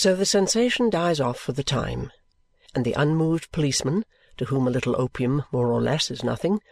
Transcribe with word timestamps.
So 0.00 0.16
the 0.16 0.24
sensation 0.24 0.88
dies 0.88 1.20
off 1.20 1.38
for 1.38 1.52
the 1.52 1.62
time, 1.62 2.10
and 2.74 2.86
the 2.86 2.94
unmoved 2.94 3.52
policeman, 3.52 4.06
to 4.38 4.46
whom 4.46 4.66
a 4.66 4.70
little 4.70 4.98
opium 4.98 5.44
more 5.52 5.70
or 5.70 5.82
less 5.82 6.10
is 6.10 6.24
nothing, 6.24 6.62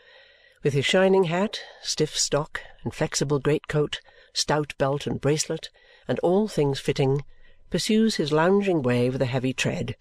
with 0.62 0.72
his 0.72 0.86
shining 0.86 1.24
hat, 1.24 1.60
stiff 1.82 2.16
stock, 2.16 2.62
inflexible 2.86 3.38
great-coat, 3.38 4.00
stout 4.32 4.72
belt 4.78 5.06
and 5.06 5.20
bracelet, 5.20 5.68
and 6.08 6.18
all 6.20 6.48
things 6.48 6.80
fitting, 6.80 7.22
pursues 7.68 8.16
his 8.16 8.32
lounging 8.32 8.80
way 8.80 9.10
with 9.10 9.20
a 9.20 9.26
heavy 9.26 9.52
tread, 9.52 9.94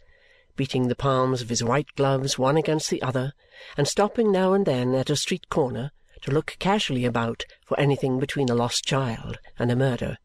beating 0.56 0.88
the 0.88 0.96
palms 0.96 1.42
of 1.42 1.50
his 1.50 1.62
white 1.62 1.94
gloves 1.98 2.40
one 2.40 2.56
against 2.56 2.90
the 2.90 3.02
other 3.02 3.34
and 3.76 3.90
stopping 3.90 4.32
now 4.32 4.54
and 4.54 4.66
then 4.66 4.96
at 4.96 5.10
a 5.10 5.18
street 5.18 5.50
corner 5.50 5.92
to 6.22 6.32
look 6.32 6.56
casually 6.60 7.04
about 7.04 7.44
for 7.66 7.78
anything 7.78 8.20
between 8.20 8.48
a 8.48 8.56
lost 8.56 8.86
child 8.86 9.38
and 9.60 9.70
a 9.70 9.76
murder. 9.76 10.18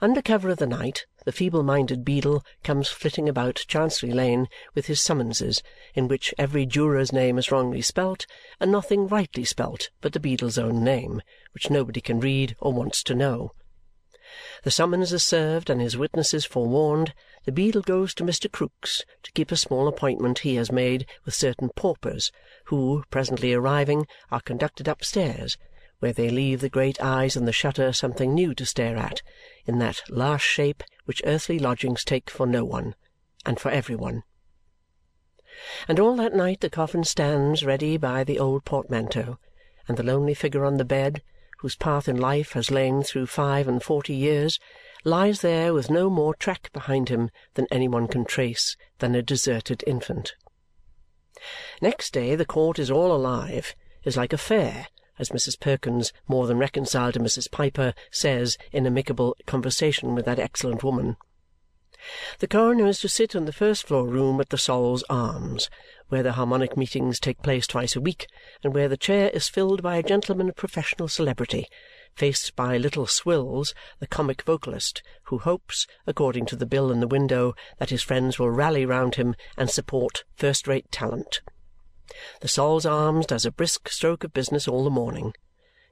Under 0.00 0.22
cover 0.22 0.48
of 0.48 0.58
the 0.58 0.66
night, 0.68 1.06
the 1.24 1.32
feeble-minded 1.32 2.04
beadle 2.04 2.44
comes 2.62 2.88
flitting 2.88 3.28
about 3.28 3.64
Chancery 3.66 4.12
Lane 4.12 4.48
with 4.76 4.86
his 4.86 5.02
summonses, 5.02 5.60
in 5.92 6.06
which 6.06 6.32
every 6.38 6.66
juror's 6.66 7.12
name 7.12 7.36
is 7.36 7.50
wrongly 7.50 7.82
spelt 7.82 8.26
and 8.60 8.70
nothing 8.70 9.08
rightly 9.08 9.44
spelt 9.44 9.90
but 10.00 10.12
the 10.12 10.20
beadle's 10.20 10.56
own 10.56 10.84
name, 10.84 11.20
which 11.50 11.68
nobody 11.68 12.00
can 12.00 12.20
read 12.20 12.54
or 12.60 12.72
wants 12.72 13.02
to 13.02 13.14
know. 13.16 13.50
The 14.62 14.70
summons 14.70 15.12
is 15.12 15.24
served 15.24 15.68
and 15.68 15.80
his 15.80 15.96
witnesses 15.96 16.44
forewarned, 16.44 17.12
the 17.44 17.50
beadle 17.50 17.82
goes 17.82 18.14
to 18.14 18.22
Mr. 18.22 18.48
Krook's 18.48 19.04
to 19.24 19.32
keep 19.32 19.50
a 19.50 19.56
small 19.56 19.88
appointment 19.88 20.38
he 20.38 20.54
has 20.54 20.70
made 20.70 21.06
with 21.24 21.34
certain 21.34 21.70
paupers, 21.74 22.30
who, 22.66 23.02
presently 23.10 23.52
arriving, 23.52 24.06
are 24.30 24.40
conducted 24.40 24.86
upstairs, 24.86 25.58
where 25.98 26.12
they 26.12 26.28
leave 26.28 26.60
the 26.60 26.68
great 26.68 27.00
eyes 27.00 27.36
in 27.36 27.44
the 27.44 27.52
shutter 27.52 27.92
something 27.92 28.34
new 28.34 28.54
to 28.54 28.66
stare 28.66 28.96
at, 28.96 29.22
in 29.64 29.78
that 29.78 30.02
last 30.08 30.42
shape 30.42 30.82
which 31.04 31.22
earthly 31.24 31.58
lodgings 31.58 32.04
take 32.04 32.28
for 32.28 32.46
no 32.46 32.64
one, 32.64 32.94
and 33.44 33.58
for 33.58 33.70
every 33.70 33.96
one. 33.96 34.22
And 35.88 35.98
all 35.98 36.16
that 36.16 36.34
night 36.34 36.60
the 36.60 36.68
coffin 36.68 37.04
stands 37.04 37.64
ready 37.64 37.96
by 37.96 38.24
the 38.24 38.38
old 38.38 38.64
portmanteau, 38.64 39.38
and 39.88 39.96
the 39.96 40.02
lonely 40.02 40.34
figure 40.34 40.64
on 40.64 40.76
the 40.76 40.84
bed, 40.84 41.22
whose 41.60 41.76
path 41.76 42.08
in 42.08 42.16
life 42.16 42.52
has 42.52 42.70
lain 42.70 43.02
through 43.02 43.26
five 43.26 43.66
and 43.66 43.82
forty 43.82 44.14
years, 44.14 44.58
lies 45.04 45.40
there 45.40 45.72
with 45.72 45.88
no 45.88 46.10
more 46.10 46.34
track 46.34 46.70
behind 46.72 47.08
him 47.08 47.30
than 47.54 47.66
any 47.70 47.88
one 47.88 48.06
can 48.06 48.24
trace 48.24 48.76
than 48.98 49.14
a 49.14 49.22
deserted 49.22 49.82
infant. 49.86 50.34
Next 51.80 52.12
day 52.12 52.34
the 52.34 52.44
court 52.44 52.78
is 52.78 52.90
all 52.90 53.14
alive, 53.14 53.74
is 54.04 54.16
like 54.16 54.32
a 54.32 54.38
fair, 54.38 54.88
as 55.18 55.30
Mrs. 55.30 55.58
Perkins, 55.58 56.12
more 56.28 56.46
than 56.46 56.58
reconciled 56.58 57.14
to 57.14 57.20
Mrs. 57.20 57.50
Piper, 57.50 57.94
says 58.10 58.58
in 58.72 58.86
amicable 58.86 59.36
conversation 59.46 60.14
with 60.14 60.24
that 60.26 60.38
excellent 60.38 60.84
woman. 60.84 61.16
The 62.38 62.46
coroner 62.46 62.86
is 62.86 63.00
to 63.00 63.08
sit 63.08 63.34
in 63.34 63.46
the 63.46 63.52
first-floor 63.52 64.06
room 64.06 64.40
at 64.40 64.50
the 64.50 64.58
Sol's 64.58 65.02
Arms, 65.08 65.68
where 66.08 66.22
the 66.22 66.32
Harmonic 66.32 66.76
meetings 66.76 67.18
take 67.18 67.42
place 67.42 67.66
twice 67.66 67.96
a 67.96 68.00
week 68.00 68.28
and 68.62 68.74
where 68.74 68.88
the 68.88 68.96
chair 68.96 69.30
is 69.30 69.48
filled 69.48 69.82
by 69.82 69.96
a 69.96 70.02
gentleman 70.02 70.48
of 70.48 70.56
professional 70.56 71.08
celebrity, 71.08 71.66
faced 72.14 72.54
by 72.54 72.76
Little 72.76 73.06
Swills, 73.06 73.74
the 73.98 74.06
comic 74.06 74.42
vocalist, 74.42 75.02
who 75.24 75.38
hopes, 75.38 75.86
according 76.06 76.46
to 76.46 76.56
the 76.56 76.66
bill 76.66 76.92
in 76.92 77.00
the 77.00 77.08
window, 77.08 77.54
that 77.78 77.90
his 77.90 78.02
friends 78.02 78.38
will 78.38 78.50
rally 78.50 78.86
round 78.86 79.16
him 79.16 79.34
and 79.56 79.68
support 79.68 80.24
first-rate 80.36 80.92
talent. 80.92 81.40
The 82.40 82.48
Sol's 82.48 82.86
Arms 82.86 83.26
does 83.26 83.44
a 83.44 83.50
brisk 83.50 83.88
stroke 83.88 84.22
of 84.22 84.32
business 84.32 84.68
all 84.68 84.84
the 84.84 84.90
morning. 84.90 85.32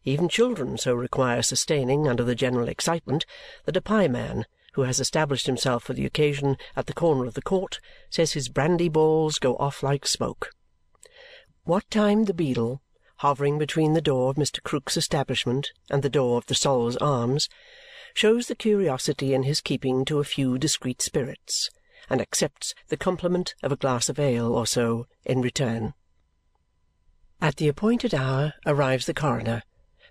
Even 0.05 0.29
children 0.29 0.77
so 0.77 0.95
require 0.95 1.43
sustaining 1.43 2.07
under 2.07 2.23
the 2.23 2.35
general 2.35 2.69
excitement 2.69 3.25
that 3.65 3.77
a 3.77 3.81
pieman, 3.81 4.45
who 4.75 4.83
has 4.83 5.01
established 5.01 5.47
himself 5.47 5.85
for 5.85 5.95
the 5.95 6.05
occasion 6.05 6.57
at 6.77 6.87
the 6.87 6.93
corner 6.93 7.25
of 7.27 7.35
the 7.35 7.43
court, 7.43 7.81
says 8.11 8.33
his 8.33 8.49
brandy 8.49 8.89
balls 8.89 9.39
go 9.39 9.57
off 9.57 9.83
like 9.83 10.07
smoke. 10.07 10.51
What 11.65 11.91
time 11.91 12.25
the 12.25 12.35
beadle, 12.35 12.83
hovering 13.17 13.59
between 13.59 13.95
the 13.95 14.03
door 14.03 14.31
of 14.31 14.37
Mr. 14.37 14.63
Krook's 14.63 14.97
establishment 14.97 15.73
and 15.91 16.03
the 16.03 16.11
door 16.11 16.37
of 16.37 16.47
the 16.47 16.55
Sol's 16.55 16.97
Arms, 16.99 17.49
shows 18.13 18.47
the 18.47 18.55
curiosity 18.55 19.33
in 19.33 19.45
his 19.45 19.61
keeping 19.61 20.05
to 20.05 20.21
a 20.21 20.25
few 20.25 20.59
discreet 20.59 21.01
spirits 21.01 21.71
and 22.11 22.21
accepts 22.21 22.75
the 22.89 22.97
compliment 22.97 23.55
of 23.63 23.73
a 23.73 23.77
glass 23.77 24.09
of 24.09 24.19
ale 24.19 24.55
or 24.55 24.67
so 24.67 25.07
in 25.25 25.41
return. 25.41 25.95
At 27.41 27.57
the 27.57 27.69
appointed 27.69 28.15
hour 28.15 28.55
arrives 28.65 29.07
the 29.07 29.15
coroner, 29.15 29.63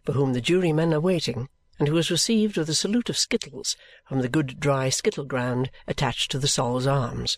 for 0.03 0.11
whom 0.11 0.33
the 0.33 0.41
jurymen 0.41 0.93
are 0.93 0.99
waiting, 0.99 1.49
and 1.79 1.87
who 1.87 1.97
is 1.97 2.11
received 2.11 2.57
with 2.57 2.69
a 2.69 2.75
salute 2.75 3.09
of 3.09 3.17
skittles 3.17 3.75
from 4.05 4.21
the 4.21 4.29
good 4.29 4.59
dry 4.59 4.89
skittle 4.89 5.25
ground 5.25 5.71
attached 5.87 6.31
to 6.31 6.39
the 6.39 6.47
Sol's 6.47 6.85
Arms. 6.85 7.37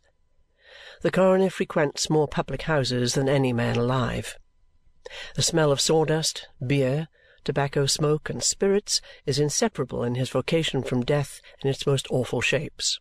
The 1.01 1.11
coroner 1.11 1.49
frequents 1.49 2.09
more 2.09 2.27
public 2.27 2.63
houses 2.63 3.13
than 3.13 3.29
any 3.29 3.53
man 3.53 3.77
alive. 3.77 4.37
The 5.35 5.41
smell 5.41 5.71
of 5.71 5.79
sawdust, 5.79 6.47
beer, 6.65 7.07
tobacco 7.43 7.85
smoke, 7.85 8.29
and 8.29 8.43
spirits 8.43 9.01
is 9.25 9.39
inseparable 9.39 10.03
in 10.03 10.15
his 10.15 10.29
vocation 10.29 10.83
from 10.83 11.05
death 11.05 11.41
in 11.63 11.69
its 11.69 11.85
most 11.85 12.07
awful 12.09 12.41
shapes. 12.41 12.99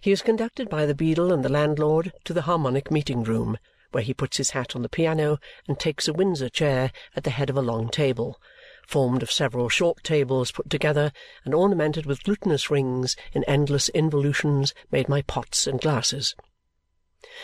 He 0.00 0.12
is 0.12 0.22
conducted 0.22 0.68
by 0.68 0.86
the 0.86 0.94
beadle 0.94 1.32
and 1.32 1.44
the 1.44 1.48
landlord 1.48 2.12
to 2.24 2.34
the 2.34 2.42
Harmonic 2.42 2.90
meeting-room, 2.90 3.58
where 3.92 4.02
he 4.02 4.14
puts 4.14 4.36
his 4.36 4.50
hat 4.50 4.74
on 4.74 4.82
the 4.82 4.88
piano 4.88 5.38
and 5.68 5.78
takes 5.78 6.08
a 6.08 6.12
Windsor 6.12 6.48
chair 6.48 6.92
at 7.14 7.24
the 7.24 7.30
head 7.30 7.50
of 7.50 7.56
a 7.56 7.62
long 7.62 7.88
table, 7.88 8.40
formed 8.86 9.22
of 9.22 9.30
several 9.30 9.68
short 9.68 10.02
tables 10.02 10.52
put 10.52 10.68
together 10.68 11.12
and 11.44 11.54
ornamented 11.54 12.06
with 12.06 12.22
glutinous 12.24 12.70
rings 12.70 13.16
in 13.32 13.44
endless 13.44 13.88
involutions 13.90 14.74
made 14.90 15.06
by 15.06 15.22
pots 15.22 15.66
and 15.66 15.80
glasses. 15.80 16.34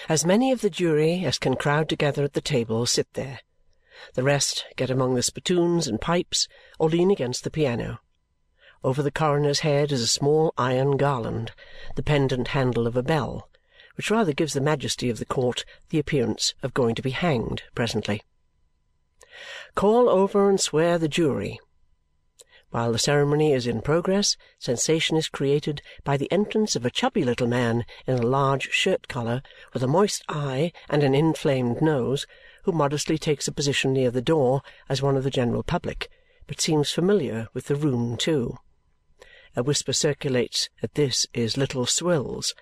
As 0.08 0.25
many 0.25 0.53
of 0.53 0.60
the 0.60 0.70
jury 0.70 1.25
as 1.25 1.38
can 1.38 1.54
crowd 1.54 1.88
together 1.88 2.25
at 2.25 2.32
the 2.32 2.41
table 2.41 2.84
sit 2.87 3.12
there. 3.14 3.41
The 4.14 4.22
rest 4.22 4.64
get 4.76 4.91
among 4.91 5.14
the 5.14 5.22
spittoons 5.22 5.87
and 5.87 6.00
pipes 6.00 6.48
or 6.78 6.88
lean 6.88 7.10
against 7.10 7.44
the 7.44 7.50
piano. 7.50 8.00
Over 8.84 9.03
the 9.03 9.10
coroner's 9.10 9.60
head 9.60 9.91
is 9.91 10.03
a 10.03 10.06
small 10.06 10.54
iron 10.56 10.97
garland, 10.97 11.53
the 11.97 12.03
pendant 12.03 12.48
handle 12.48 12.87
of 12.87 12.97
a 12.97 13.03
bell, 13.03 13.47
which 13.98 14.12
rather 14.12 14.32
gives 14.32 14.54
the 14.54 14.60
majesty 14.60 15.10
of 15.10 15.19
the 15.19 15.26
court 15.26 15.64
the 15.91 15.98
appearance 15.98 16.54
of 16.62 16.72
going 16.72 16.94
to 16.94 17.03
be 17.03 17.10
hanged 17.10 17.64
presently. 17.75 18.22
Call 19.75 20.09
over 20.09 20.48
and 20.48 20.60
swear 20.60 20.98
the 20.98 21.09
jury. 21.09 21.59
While 22.70 22.92
the 22.92 22.98
ceremony 23.00 23.53
is 23.53 23.66
in 23.66 23.82
progress, 23.82 24.37
sensation 24.60 25.16
is 25.16 25.28
created 25.28 25.82
by 26.04 26.16
the 26.16 26.31
entrance 26.31 26.76
of 26.76 26.87
a 26.87 26.91
chubby 26.91 27.25
little 27.25 27.48
man 27.48 27.84
in 28.06 28.14
a 28.14 28.22
large 28.22 28.70
shirt-collar, 28.70 29.42
with 29.75 29.82
a 29.82 29.88
moist 29.88 30.22
eye 30.28 30.70
and 30.88 31.03
an 31.03 31.14
inflamed 31.14 31.82
nose, 31.82 32.25
who 32.62 32.72
modestly 32.72 33.19
takes 33.19 33.48
a 33.48 33.53
position 33.53 33.92
near 33.92 34.12
the 34.12 34.22
door 34.22 34.62
as 34.88 35.03
one 35.03 35.16
of 35.16 35.25
the 35.25 35.31
general 35.31 35.64
public, 35.64 36.08
but 36.47 36.60
seems 36.60 36.92
familiar 36.92 37.48
with 37.53 37.66
the 37.66 37.75
room 37.75 38.16
too. 38.16 38.58
A 39.56 39.64
whisper 39.64 39.92
circulates 39.92 40.69
that 40.82 40.94
this 40.94 41.26
is 41.34 41.56
Little 41.56 41.84
Swills, 41.84 42.54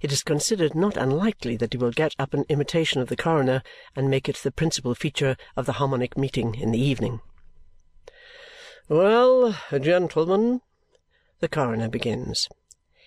it 0.00 0.12
is 0.12 0.22
considered 0.22 0.74
not 0.74 0.96
unlikely 0.96 1.56
that 1.56 1.72
he 1.72 1.78
will 1.78 1.90
get 1.90 2.14
up 2.18 2.34
an 2.34 2.44
imitation 2.48 3.00
of 3.00 3.08
the 3.08 3.16
coroner 3.16 3.62
and 3.96 4.08
make 4.10 4.28
it 4.28 4.36
the 4.36 4.50
principal 4.50 4.94
feature 4.94 5.36
of 5.56 5.66
the 5.66 5.74
Harmonic 5.74 6.16
meeting 6.16 6.54
in 6.54 6.70
the 6.70 6.80
evening. 6.80 7.20
"Well, 8.88 9.56
gentlemen," 9.70 10.60
the 11.40 11.48
coroner 11.48 11.88
begins. 11.88 12.48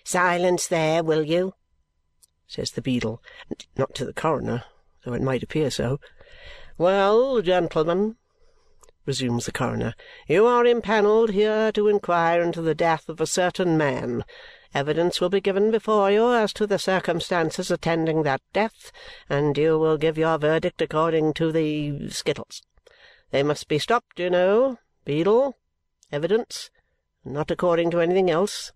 "Silence 0.04 0.66
there, 0.66 1.02
will 1.02 1.22
you?" 1.22 1.54
says 2.46 2.70
the 2.72 2.82
beadle. 2.82 3.22
Not 3.76 3.94
to 3.96 4.04
the 4.04 4.12
coroner, 4.12 4.64
though 5.04 5.14
it 5.14 5.22
might 5.22 5.42
appear 5.42 5.70
so. 5.70 6.00
"Well, 6.78 7.42
gentlemen," 7.42 8.16
resumes 9.04 9.46
the 9.46 9.52
coroner, 9.52 9.94
"you 10.28 10.46
are 10.46 10.64
impanelled 10.64 11.30
here 11.30 11.70
to 11.72 11.88
inquire 11.88 12.42
into 12.42 12.60
the 12.60 12.74
death 12.74 13.08
of 13.08 13.20
a 13.20 13.26
certain 13.26 13.76
man. 13.78 14.24
Evidence 14.76 15.22
will 15.22 15.30
be 15.30 15.40
given 15.40 15.70
before 15.70 16.10
you 16.10 16.34
as 16.34 16.52
to 16.52 16.66
the 16.66 16.78
circumstances 16.78 17.70
attending 17.70 18.24
that 18.24 18.42
death, 18.52 18.92
and 19.26 19.56
you 19.56 19.78
will 19.78 19.96
give 19.96 20.18
your 20.18 20.36
verdict 20.36 20.82
according 20.82 21.32
to 21.32 21.50
the 21.50 22.10
skittles. 22.10 22.62
They 23.30 23.42
must 23.42 23.68
be 23.68 23.78
stopped, 23.78 24.20
you 24.20 24.28
know, 24.28 24.76
Beadle. 25.06 25.56
Evidence, 26.12 26.68
not 27.24 27.50
according 27.50 27.90
to 27.92 28.00
anything 28.00 28.28
else. 28.28 28.72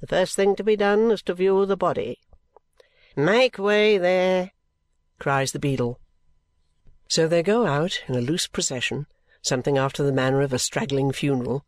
The 0.00 0.06
first 0.06 0.34
thing 0.34 0.56
to 0.56 0.64
be 0.64 0.76
done 0.76 1.10
is 1.10 1.20
to 1.24 1.34
view 1.34 1.66
the 1.66 1.76
body. 1.76 2.20
Make 3.14 3.58
way 3.58 3.98
there! 3.98 4.52
cries 5.18 5.52
the 5.52 5.58
beadle. 5.58 6.00
So 7.06 7.28
they 7.28 7.42
go 7.42 7.66
out 7.66 8.00
in 8.08 8.14
a 8.14 8.22
loose 8.22 8.46
procession, 8.46 9.08
something 9.42 9.76
after 9.76 10.02
the 10.02 10.10
manner 10.10 10.40
of 10.40 10.54
a 10.54 10.58
straggling 10.58 11.12
funeral, 11.12 11.66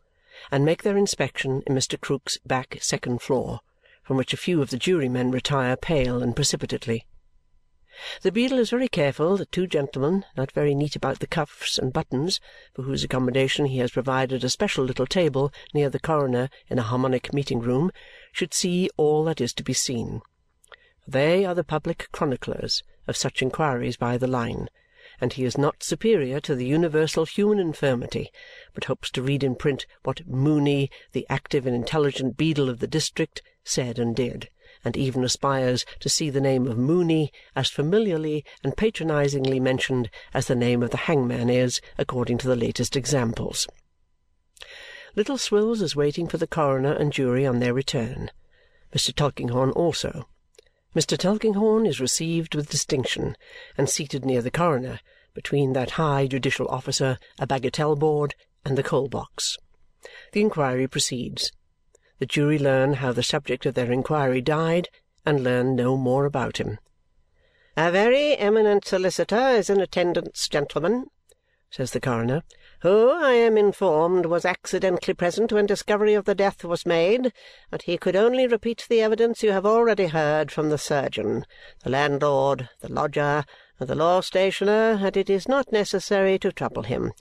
and 0.50 0.64
make 0.64 0.82
their 0.82 0.96
inspection 0.96 1.62
in 1.66 1.74
Mr. 1.74 1.98
Krook's 1.98 2.38
back 2.46 2.78
second 2.80 3.22
floor, 3.22 3.60
from 4.02 4.16
which 4.16 4.32
a 4.32 4.36
few 4.36 4.62
of 4.62 4.70
the 4.70 4.76
jurymen 4.76 5.30
retire 5.30 5.76
pale 5.76 6.22
and 6.22 6.36
precipitately. 6.36 7.06
The 8.20 8.30
beadle 8.30 8.58
is 8.58 8.68
very 8.68 8.88
careful 8.88 9.38
that 9.38 9.50
two 9.50 9.66
gentlemen, 9.66 10.26
not 10.36 10.52
very 10.52 10.74
neat 10.74 10.96
about 10.96 11.20
the 11.20 11.26
cuffs 11.26 11.78
and 11.78 11.94
buttons, 11.94 12.40
for 12.74 12.82
whose 12.82 13.02
accommodation 13.02 13.64
he 13.64 13.78
has 13.78 13.90
provided 13.90 14.44
a 14.44 14.50
special 14.50 14.84
little 14.84 15.06
table 15.06 15.50
near 15.72 15.88
the 15.88 15.98
coroner 15.98 16.50
in 16.68 16.78
a 16.78 16.82
Harmonic 16.82 17.32
Meeting 17.32 17.60
Room, 17.60 17.90
should 18.32 18.52
see 18.52 18.90
all 18.98 19.24
that 19.24 19.40
is 19.40 19.54
to 19.54 19.62
be 19.62 19.72
seen. 19.72 20.20
They 21.08 21.46
are 21.46 21.54
the 21.54 21.64
public 21.64 22.08
chroniclers 22.12 22.82
of 23.06 23.16
such 23.16 23.40
inquiries 23.40 23.96
by 23.96 24.18
the 24.18 24.26
line, 24.26 24.68
and 25.20 25.32
he 25.32 25.44
is 25.44 25.56
not 25.58 25.82
superior 25.82 26.40
to 26.40 26.54
the 26.54 26.66
universal 26.66 27.24
human 27.24 27.58
infirmity, 27.58 28.30
but 28.74 28.84
hopes 28.84 29.10
to 29.10 29.22
read 29.22 29.42
in 29.42 29.54
print 29.54 29.86
what 30.02 30.26
Mooney, 30.26 30.90
the 31.12 31.26
active 31.28 31.66
and 31.66 31.74
intelligent 31.74 32.36
beadle 32.36 32.68
of 32.68 32.80
the 32.80 32.86
district, 32.86 33.42
said 33.64 33.98
and 33.98 34.14
did 34.14 34.48
and 34.84 34.96
even 34.96 35.24
aspires 35.24 35.84
to 35.98 36.08
see 36.08 36.30
the 36.30 36.40
name 36.40 36.66
of 36.68 36.78
Mooney 36.78 37.32
as 37.56 37.68
familiarly 37.68 38.44
and 38.62 38.76
patronizingly 38.76 39.58
mentioned 39.58 40.08
as 40.32 40.46
the 40.46 40.54
name 40.54 40.80
of 40.80 40.90
the 40.90 40.96
hangman 40.96 41.50
is 41.50 41.80
according 41.98 42.38
to 42.38 42.46
the 42.46 42.54
latest 42.54 42.96
examples. 42.96 43.66
Little 45.16 45.38
Swills 45.38 45.82
is 45.82 45.96
waiting 45.96 46.28
for 46.28 46.38
the 46.38 46.46
coroner 46.46 46.92
and 46.92 47.12
jury 47.12 47.44
on 47.44 47.58
their 47.58 47.74
return. 47.74 48.30
Mr. 48.94 49.12
Tulkinghorn 49.12 49.72
also. 49.72 50.28
Mr. 50.96 51.18
Tulkinghorn 51.18 51.84
is 51.84 52.00
received 52.00 52.54
with 52.54 52.70
distinction 52.70 53.36
and 53.76 53.86
seated 53.86 54.24
near 54.24 54.40
the 54.40 54.50
coroner, 54.50 54.98
between 55.34 55.74
that 55.74 55.90
high 55.90 56.26
judicial 56.26 56.66
officer, 56.68 57.18
a 57.38 57.46
bagatelle 57.46 57.98
board, 57.98 58.34
and 58.64 58.78
the 58.78 58.82
coal 58.82 59.06
box. 59.06 59.58
The 60.32 60.40
inquiry 60.40 60.88
proceeds. 60.88 61.52
The 62.18 62.24
jury 62.24 62.58
learn 62.58 62.94
how 62.94 63.12
the 63.12 63.22
subject 63.22 63.66
of 63.66 63.74
their 63.74 63.92
inquiry 63.92 64.40
died 64.40 64.88
and 65.26 65.44
learn 65.44 65.76
no 65.76 65.98
more 65.98 66.24
about 66.24 66.56
him. 66.56 66.78
"A 67.76 67.92
very 67.92 68.34
eminent 68.34 68.86
solicitor 68.86 69.50
is 69.50 69.68
in 69.68 69.82
attendance, 69.82 70.48
gentlemen," 70.48 71.08
says 71.68 71.90
the 71.90 72.00
coroner, 72.00 72.42
"who, 72.86 73.10
I 73.10 73.32
am 73.32 73.58
informed, 73.58 74.26
was 74.26 74.44
accidentally 74.44 75.12
present 75.12 75.52
when 75.52 75.66
discovery 75.66 76.14
of 76.14 76.24
the 76.24 76.36
death 76.36 76.62
was 76.62 76.86
made, 76.86 77.32
but 77.68 77.82
he 77.82 77.98
could 77.98 78.14
only 78.14 78.46
repeat 78.46 78.86
the 78.88 79.00
evidence 79.00 79.42
you 79.42 79.50
have 79.50 79.66
already 79.66 80.06
heard 80.06 80.52
from 80.52 80.70
the 80.70 80.78
surgeon, 80.78 81.44
the 81.82 81.90
landlord, 81.90 82.68
the 82.82 82.92
lodger, 82.92 83.44
and 83.80 83.88
the 83.88 83.96
law 83.96 84.20
stationer, 84.20 85.00
and 85.02 85.16
it 85.16 85.28
is 85.28 85.48
not 85.48 85.72
necessary 85.72 86.38
to 86.38 86.52
trouble 86.52 86.84
him. 86.84 87.12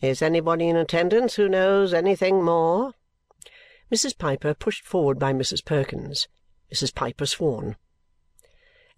Is 0.00 0.22
anybody 0.22 0.68
in 0.68 0.76
attendance 0.76 1.34
who 1.34 1.48
knows 1.48 1.92
anything 1.92 2.44
more?" 2.44 2.92
Mrs. 3.92 4.16
Piper 4.16 4.54
pushed 4.54 4.84
forward 4.84 5.18
by 5.18 5.32
Mrs. 5.32 5.64
Perkins. 5.64 6.28
Mrs. 6.72 6.94
Piper 6.94 7.26
sworn. 7.26 7.74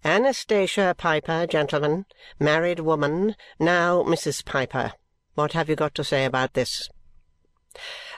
"Anastasia 0.05 0.93
Piper, 0.95 1.47
gentlemen. 1.47 2.05
Married 2.37 2.81
woman. 2.81 3.35
Now, 3.57 4.03
Mrs. 4.03 4.45
Piper, 4.45 4.93
what 5.37 5.53
have 5.53 5.69
you 5.69 5.75
got 5.75 5.93
to 5.93 6.03
say 6.03 6.25
about 6.25 6.55
this?" 6.55 6.89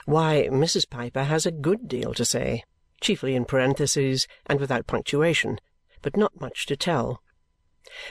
Why, 0.06 0.48
Mrs. 0.50 0.88
Piper 0.88 1.24
has 1.24 1.44
a 1.44 1.50
good 1.50 1.86
deal 1.86 2.14
to 2.14 2.24
say, 2.24 2.64
chiefly 3.02 3.34
in 3.34 3.44
parentheses 3.44 4.26
and 4.46 4.58
without 4.58 4.86
punctuation, 4.86 5.60
but 6.00 6.16
not 6.16 6.40
much 6.40 6.64
to 6.64 6.76
tell. 6.76 7.22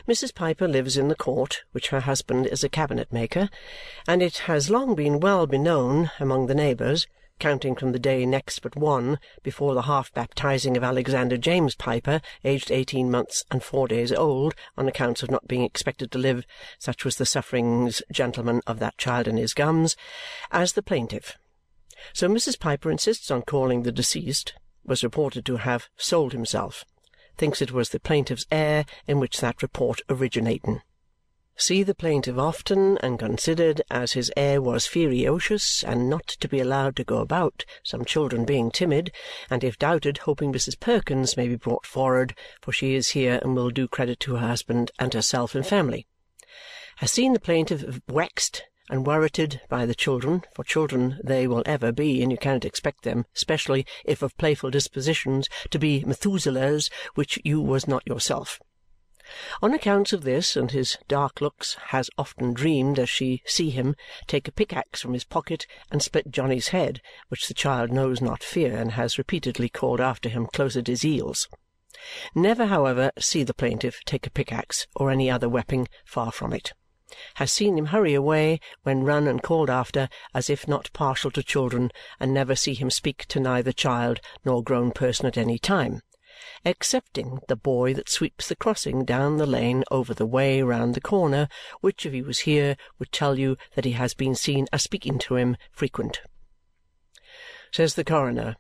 Mrs. 0.08 0.36
Piper 0.36 0.68
lives 0.68 0.96
in 0.96 1.08
the 1.08 1.16
court, 1.16 1.64
which 1.72 1.88
her 1.88 2.02
husband 2.02 2.46
is 2.46 2.64
a 2.64 2.70
cabinet 2.70 3.12
maker, 3.12 3.50
and 4.08 4.22
it 4.22 4.38
has 4.50 4.70
long 4.70 4.94
been 4.94 5.20
well 5.20 5.48
beknown 5.48 6.12
among 6.20 6.46
the 6.46 6.54
neighbours 6.54 7.08
counting 7.40 7.76
from 7.76 7.92
the 7.92 8.00
day 8.00 8.26
next 8.26 8.60
but 8.60 8.76
one 8.76 9.18
before 9.42 9.74
the 9.74 9.84
half-baptizing 9.84 10.78
of 10.78 10.84
Alexander 10.84 11.38
James 11.38 11.76
Piper, 11.76 12.22
aged 12.44 12.70
eighteen 12.70 13.10
months 13.10 13.44
and 13.50 13.64
four 13.64 13.88
days 13.88 14.12
old, 14.12 14.54
on 14.78 14.88
accounts 14.88 15.24
of 15.24 15.32
not 15.32 15.48
being 15.48 15.64
expected 15.64 16.12
to 16.12 16.18
live, 16.18 16.46
such 16.78 17.06
was 17.06 17.16
the 17.16 17.26
sufferings, 17.26 18.02
gentlemen, 18.12 18.62
of 18.68 18.80
that 18.80 18.98
child 18.98 19.28
in 19.28 19.38
his 19.38 19.54
gums, 19.54 19.96
as 20.52 20.74
the 20.74 20.84
plaintiff. 20.84 21.38
So 22.14 22.28
Mrs. 22.28 22.60
Piper 22.60 22.92
insists 22.92 23.32
on 23.32 23.42
calling 23.42 23.84
the 23.84 23.92
deceased, 23.92 24.54
was 24.86 25.04
reported 25.04 25.46
to 25.46 25.58
have 25.58 25.88
sold 25.98 26.34
himself, 26.34 26.86
thinks 27.38 27.62
it 27.62 27.72
was 27.72 27.90
the 27.90 28.00
plaintiff's 28.00 28.46
heir 28.52 28.86
in 29.08 29.20
which 29.20 29.40
that 29.40 29.62
report 29.62 30.02
originating 30.10 30.82
see 31.60 31.84
the 31.84 31.94
plaintiff 31.94 32.38
often 32.38 32.98
and 33.00 33.20
considered 33.20 33.82
as 33.92 34.14
his 34.14 34.32
air 34.38 34.62
was 34.62 34.88
furiocious 34.88 35.84
and 35.84 36.10
not 36.10 36.26
to 36.26 36.48
be 36.48 36.60
allowed 36.60 36.96
to 36.96 37.04
go 37.04 37.18
about, 37.18 37.66
some 37.84 38.06
children 38.06 38.46
being 38.46 38.72
timid, 38.72 39.12
and 39.50 39.64
if 39.64 39.78
doubted 39.78 40.20
hoping 40.20 40.54
Mrs. 40.54 40.80
Perkins 40.80 41.36
may 41.36 41.48
be 41.48 41.56
brought 41.56 41.86
forward, 41.86 42.34
for 42.62 42.72
she 42.72 42.96
is 42.96 43.10
here 43.10 43.40
and 43.42 43.56
will 43.56 43.70
do 43.70 43.88
credit 43.88 44.20
to 44.22 44.36
her 44.36 44.48
husband 44.48 44.92
and 44.98 45.14
herself 45.14 45.54
and 45.54 45.68
family. 45.68 46.08
Has 46.98 47.12
seen 47.12 47.34
the 47.34 47.40
plaintiff 47.40 48.00
waxed 48.08 48.64
and 48.90 49.06
worrited 49.06 49.62
by 49.70 49.86
the 49.86 49.94
children, 49.94 50.44
for 50.56 50.64
children 50.64 51.20
they 51.24 51.48
will 51.48 51.64
ever 51.66 51.92
be, 51.92 52.22
and 52.24 52.32
you 52.32 52.38
cannot 52.38 52.66
expect 52.66 53.04
them, 53.04 53.26
especially 53.36 53.86
if 54.04 54.22
of 54.22 54.38
playful 54.38 54.72
dispositions, 54.72 55.48
to 55.70 55.78
be 55.78 56.04
Methuselahs, 56.04 56.90
which 57.16 57.38
you 57.44 57.62
was 57.62 57.88
not 57.88 58.08
yourself. 58.08 58.60
On 59.62 59.76
accounts 59.76 60.12
of 60.12 60.24
this 60.24 60.56
and 60.56 60.72
his 60.72 60.98
dark 61.08 61.40
looks 61.40 61.76
has 61.90 62.10
often 62.18 62.52
dreamed 62.52 62.98
as 62.98 63.12
she 63.12 63.44
see 63.46 63.70
him 63.70 63.96
take 64.26 64.48
a 64.48 64.52
pickaxe 64.52 65.02
from 65.02 65.14
his 65.14 65.24
pocket 65.24 65.68
and 65.92 66.02
split 66.02 66.32
Johnny's 66.32 66.70
head, 66.70 67.00
which 67.28 67.48
the 67.48 67.54
child 67.54 67.92
knows 67.92 68.22
not 68.22 68.42
fear 68.42 68.76
and 68.76 68.94
has 68.94 69.20
repeatedly 69.20 69.70
called 69.70 70.02
after 70.02 70.30
him 70.30 70.48
close 70.48 70.76
at 70.76 70.88
his 70.88 71.04
heels. 71.04 71.48
Never, 72.34 72.66
however, 72.66 73.12
see 73.20 73.44
the 73.44 73.54
plaintiff 73.54 74.04
take 74.04 74.26
a 74.26 74.32
pickaxe 74.32 74.88
or 74.96 75.12
any 75.12 75.30
other 75.30 75.48
weapon 75.48 75.86
far 76.06 76.32
from 76.32 76.52
it. 76.52 76.74
Has 77.36 77.52
seen 77.52 77.78
him 77.78 77.88
hurry 77.88 78.16
away 78.16 78.60
when 78.82 79.04
run 79.04 79.28
and 79.28 79.44
called 79.44 79.70
after 79.70 80.10
as 80.34 80.50
if 80.50 80.68
not 80.68 80.92
partial 80.92 81.30
to 81.32 81.44
children, 81.44 81.92
and 82.20 82.34
never 82.34 82.56
see 82.56 82.74
him 82.74 82.90
speak 82.90 83.26
to 83.28 83.40
neither 83.40 83.72
child 83.72 84.22
nor 84.44 84.64
grown 84.64 84.92
person 84.92 85.28
at 85.28 85.38
any 85.38 85.60
time 85.60 86.02
excepting 86.64 87.40
the 87.48 87.56
boy 87.56 87.94
that 87.94 88.10
sweeps 88.10 88.48
the 88.48 88.56
crossing 88.56 89.06
down 89.06 89.38
the 89.38 89.46
lane 89.46 89.84
over 89.92 90.14
the 90.14 90.26
way 90.26 90.62
round 90.62 90.94
the 90.94 91.02
corner, 91.02 91.48
which, 91.82 92.06
if 92.06 92.14
he 92.14 92.22
was 92.22 92.40
here, 92.40 92.78
would 92.98 93.12
tell 93.12 93.38
you 93.38 93.58
that 93.76 93.86
he 93.86 93.92
has 93.92 94.14
been 94.14 94.36
seen 94.36 94.68
a 94.72 94.80
speaking 94.80 95.20
to 95.20 95.36
him 95.36 95.58
frequent. 95.72 96.22
Says 97.72 97.96
the 97.96 98.04
coroner, 98.04 98.56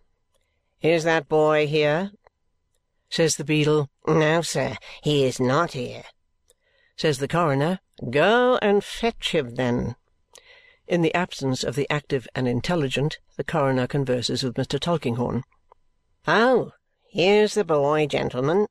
"Is 0.82 1.04
that 1.04 1.28
boy 1.28 1.68
here?" 1.68 2.12
Says 3.10 3.38
the 3.38 3.44
beadle, 3.44 3.90
"No, 4.06 4.42
sir, 4.42 4.78
he 5.02 5.26
is 5.26 5.40
not 5.40 5.72
here." 5.72 6.04
Says 6.96 7.18
the 7.18 7.28
coroner, 7.28 7.80
"Go 8.10 8.60
and 8.62 8.84
fetch 8.84 9.32
him, 9.32 9.56
then." 9.56 9.96
In 10.88 11.02
the 11.02 11.14
absence 11.14 11.64
of 11.64 11.76
the 11.76 11.90
active 11.90 12.28
and 12.36 12.48
intelligent, 12.48 13.20
the 13.38 13.44
coroner 13.44 13.88
converses 13.88 14.44
with 14.44 14.56
Mr. 14.56 14.80
Tulkinghorn. 14.80 15.44
"Oh! 16.28 16.74
Here's 17.12 17.54
the 17.56 17.64
boy, 17.64 18.08
gentlemen." 18.08 18.68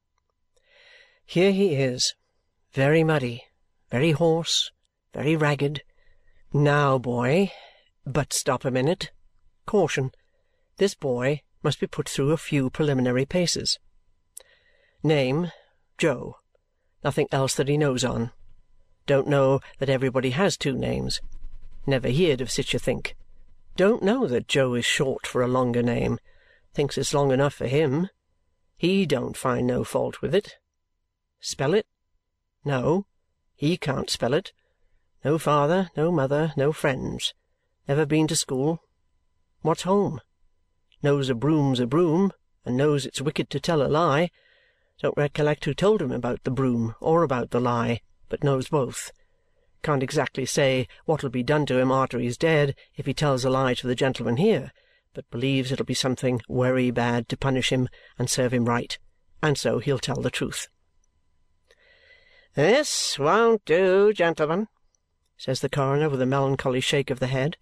Here 1.25 1.53
he 1.53 1.75
is, 1.75 2.15
very 2.73 3.05
muddy, 3.05 3.45
very 3.91 4.13
hoarse, 4.13 4.71
very 5.13 5.37
ragged. 5.37 5.83
Now, 6.53 6.99
boy 6.99 7.53
but 8.09 8.33
stop 8.33 8.65
a 8.65 8.71
minute. 8.71 9.11
Caution. 9.67 10.13
This 10.79 10.95
boy 10.95 11.43
must 11.63 11.79
be 11.79 11.87
put 11.87 12.09
through 12.09 12.33
a 12.33 12.39
few 12.39 12.71
preliminary 12.71 13.27
paces. 13.27 13.79
Name, 15.03 15.53
Jo. 15.99 16.37
Nothing 17.05 17.29
else 17.31 17.55
that 17.55 17.69
he 17.69 17.77
knows 17.77 18.05
on. 18.05 18.33
Don't 19.07 19.29
know 19.29 19.61
that 19.79 19.91
everybody 19.91 20.31
has 20.31 20.57
two 20.57 20.73
names. 20.73 21.21
Never 21.87 22.09
heerd 22.09 22.41
of 22.41 22.51
sich 22.51 22.75
a 22.75 22.79
think. 22.79 23.15
Don't 23.77 24.03
know 24.03 24.27
that 24.27 24.49
Jo 24.49 24.75
is 24.75 24.85
short 24.85 25.27
for 25.27 25.43
a 25.43 25.49
longer 25.49 25.83
name. 25.83 26.19
Thinks 26.73 26.97
it's 26.97 27.15
long 27.15 27.31
enough 27.31 27.55
for 27.55 27.67
him. 27.67 28.09
He 28.79 29.07
don't 29.07 29.37
find 29.37 29.67
no 29.67 29.83
fault 29.83 30.23
with 30.23 30.33
it. 30.33 30.57
Spell 31.41 31.75
it? 31.75 31.85
No, 32.65 33.07
he 33.57 33.77
can't 33.77 34.09
spell 34.09 34.33
it. 34.33 34.53
No 35.25 35.37
father, 35.37 35.91
no 35.97 36.13
mother, 36.13 36.53
no 36.57 36.73
friends. 36.73 37.35
Never 37.89 38.07
been 38.07 38.29
to 38.29 38.37
school. 38.37 38.81
What's 39.63 39.83
home? 39.83 40.21
Knows 41.03 41.29
a 41.29 41.35
broom's 41.35 41.81
a 41.81 41.89
broom, 41.89 42.33
and 42.65 42.77
knows 42.77 43.05
it's 43.05 43.21
wicked 43.21 43.51
to 43.51 43.59
tell 43.59 43.83
a 43.83 43.89
lie. 43.89 44.31
Don't 45.03 45.17
recollect 45.17 45.65
who 45.65 45.75
told 45.75 46.01
him 46.01 46.13
about 46.13 46.45
the 46.45 46.51
broom 46.53 46.95
or 47.01 47.25
about 47.25 47.51
the 47.51 47.61
lie, 47.61 48.01
but 48.29 48.45
knows 48.45 48.69
both. 48.69 49.11
Can't 49.83 50.05
exactly 50.05 50.47
say 50.47 50.87
what'll 51.05 51.31
be 51.31 51.43
done 51.43 51.67
to 51.67 51.81
him 51.81 51.91
arter 51.91 52.21
he's 52.21 52.39
dead 52.39 52.77
if 52.95 53.07
he 53.07 53.15
tells 53.15 53.45
a 53.45 53.51
lie 53.51 53.75
to 53.75 53.89
the 53.89 53.97
gentleman 53.97 54.37
here 54.37 54.73
but 55.19 55.29
believes 55.33 55.73
it'll 55.73 55.85
be 55.85 55.95
something 55.95 56.41
wery 56.47 56.93
bad 56.93 57.29
to 57.29 57.37
punish 57.37 57.73
him 57.73 57.89
and 58.21 58.31
serve 58.31 58.55
him 58.55 58.67
right, 58.67 59.01
and 59.43 59.59
so 59.59 59.81
he'll 59.81 59.99
tell 59.99 60.23
the 60.23 60.31
truth. 60.31 60.69
"This 62.55 63.19
won't 63.19 63.65
do, 63.65 64.13
gentlemen," 64.13 64.69
says 65.37 65.61
the 65.61 65.69
coroner 65.69 66.09
with 66.09 66.23
a 66.23 66.27
melancholy 66.27 66.81
shake 66.81 67.11
of 67.11 67.19
the 67.19 67.27
head. 67.27 67.57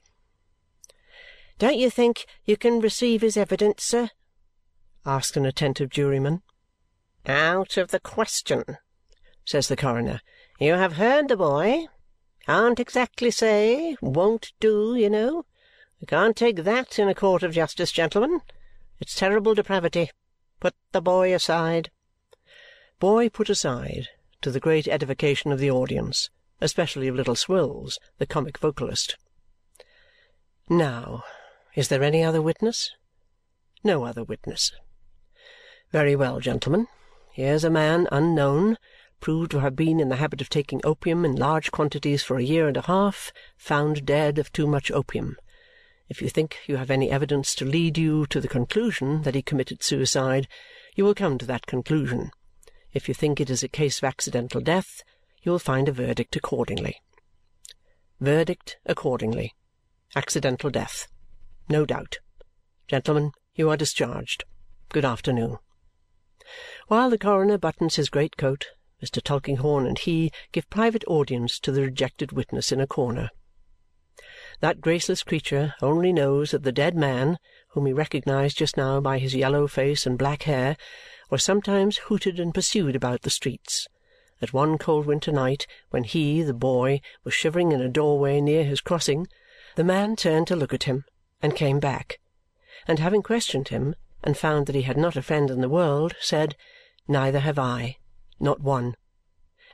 "Don't 1.58 1.78
you 1.78 1.88
think 1.88 2.26
you 2.44 2.58
can 2.58 2.78
receive 2.78 3.22
his 3.22 3.38
evidence, 3.38 3.84
sir?" 3.84 4.10
asks 5.06 5.38
an 5.38 5.46
attentive 5.46 5.88
juryman. 5.88 6.42
"Out 7.24 7.78
of 7.78 7.90
the 7.90 8.00
question," 8.00 8.76
says 9.46 9.68
the 9.68 9.78
coroner. 9.78 10.20
"You 10.60 10.74
have 10.74 10.96
heard 10.96 11.28
the 11.28 11.38
boy. 11.38 11.86
Can't 12.44 12.78
exactly 12.78 13.30
say. 13.30 13.96
Won't 14.02 14.52
do, 14.60 14.94
you 14.94 15.08
know. 15.08 15.46
We 16.00 16.06
can't 16.06 16.36
take 16.36 16.56
that 16.56 16.98
in 16.98 17.08
a 17.08 17.14
court 17.14 17.42
of 17.42 17.54
justice, 17.54 17.90
gentlemen. 17.90 18.42
It's 19.00 19.14
terrible 19.14 19.54
depravity. 19.54 20.10
Put 20.60 20.74
the 20.92 21.00
boy 21.00 21.34
aside." 21.34 21.90
Boy 22.98 23.28
put 23.28 23.50
aside, 23.50 24.08
to 24.40 24.50
the 24.50 24.60
great 24.60 24.88
edification 24.88 25.52
of 25.52 25.58
the 25.58 25.70
audience, 25.70 26.30
especially 26.60 27.08
of 27.08 27.14
Little 27.14 27.34
Swills, 27.34 27.98
the 28.18 28.26
comic 28.26 28.58
vocalist. 28.58 29.16
Now, 30.68 31.24
is 31.74 31.88
there 31.88 32.02
any 32.02 32.24
other 32.24 32.40
witness? 32.40 32.90
No 33.84 34.04
other 34.04 34.24
witness. 34.24 34.72
Very 35.92 36.16
well, 36.16 36.40
gentlemen. 36.40 36.88
Here's 37.32 37.64
a 37.64 37.70
man 37.70 38.08
unknown, 38.10 38.78
proved 39.20 39.50
to 39.50 39.60
have 39.60 39.76
been 39.76 40.00
in 40.00 40.08
the 40.08 40.16
habit 40.16 40.40
of 40.40 40.48
taking 40.48 40.80
opium 40.84 41.24
in 41.24 41.36
large 41.36 41.70
quantities 41.70 42.22
for 42.22 42.36
a 42.36 42.42
year 42.42 42.66
and 42.66 42.76
a 42.76 42.82
half, 42.82 43.32
found 43.56 44.06
dead 44.06 44.38
of 44.38 44.52
too 44.52 44.66
much 44.66 44.90
opium. 44.90 45.36
If 46.08 46.22
you 46.22 46.28
think 46.28 46.58
you 46.66 46.76
have 46.76 46.90
any 46.90 47.10
evidence 47.10 47.54
to 47.56 47.64
lead 47.64 47.98
you 47.98 48.26
to 48.26 48.40
the 48.40 48.48
conclusion 48.48 49.22
that 49.22 49.34
he 49.34 49.42
committed 49.42 49.82
suicide, 49.82 50.46
you 50.94 51.04
will 51.04 51.14
come 51.14 51.36
to 51.38 51.46
that 51.46 51.66
conclusion. 51.66 52.30
If 52.92 53.08
you 53.08 53.14
think 53.14 53.40
it 53.40 53.50
is 53.50 53.62
a 53.62 53.68
case 53.68 53.98
of 53.98 54.04
accidental 54.04 54.60
death, 54.60 55.02
you 55.42 55.52
will 55.52 55.58
find 55.58 55.88
a 55.88 55.92
verdict 55.92 56.36
accordingly. 56.36 57.02
Verdict 58.20 58.78
accordingly. 58.86 59.54
Accidental 60.14 60.70
death. 60.70 61.08
No 61.68 61.84
doubt. 61.84 62.18
Gentlemen, 62.88 63.32
you 63.54 63.68
are 63.68 63.76
discharged. 63.76 64.44
Good 64.90 65.04
afternoon. 65.04 65.58
While 66.86 67.10
the 67.10 67.18
coroner 67.18 67.58
buttons 67.58 67.96
his 67.96 68.08
great 68.08 68.36
coat, 68.36 68.66
Mr. 69.02 69.20
Tulkinghorn 69.20 69.86
and 69.86 69.98
he 69.98 70.30
give 70.52 70.70
private 70.70 71.04
audience 71.06 71.58
to 71.58 71.72
the 71.72 71.82
rejected 71.82 72.32
witness 72.32 72.70
in 72.70 72.80
a 72.80 72.86
corner. 72.86 73.30
That 74.60 74.80
graceless 74.80 75.22
creature 75.22 75.74
only 75.82 76.12
knows 76.12 76.50
that 76.50 76.62
the 76.62 76.72
dead 76.72 76.94
man, 76.94 77.38
whom 77.70 77.86
he 77.86 77.92
recognized 77.92 78.56
just 78.56 78.76
now 78.76 79.00
by 79.00 79.18
his 79.18 79.34
yellow 79.34 79.66
face 79.66 80.06
and 80.06 80.16
black 80.16 80.44
hair, 80.44 80.76
was 81.30 81.44
sometimes 81.44 81.98
hooted 81.98 82.40
and 82.40 82.54
pursued 82.54 82.96
about 82.96 83.22
the 83.22 83.30
streets. 83.30 83.86
That 84.40 84.52
one 84.52 84.78
cold 84.78 85.06
winter 85.06 85.32
night, 85.32 85.66
when 85.90 86.04
he, 86.04 86.42
the 86.42 86.54
boy, 86.54 87.00
was 87.24 87.34
shivering 87.34 87.72
in 87.72 87.80
a 87.80 87.88
doorway 87.88 88.40
near 88.40 88.64
his 88.64 88.80
crossing, 88.80 89.26
the 89.76 89.84
man 89.84 90.16
turned 90.16 90.46
to 90.48 90.56
look 90.56 90.72
at 90.72 90.84
him 90.84 91.04
and 91.42 91.54
came 91.54 91.80
back, 91.80 92.18
and 92.86 92.98
having 92.98 93.22
questioned 93.22 93.68
him 93.68 93.94
and 94.24 94.38
found 94.38 94.66
that 94.66 94.74
he 94.74 94.82
had 94.82 94.96
not 94.96 95.16
a 95.16 95.22
friend 95.22 95.50
in 95.50 95.60
the 95.60 95.68
world, 95.68 96.14
said, 96.20 96.56
Neither 97.08 97.40
have 97.40 97.58
I, 97.58 97.96
not 98.40 98.60
one, 98.60 98.96